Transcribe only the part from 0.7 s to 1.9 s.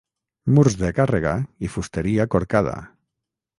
de càrrega i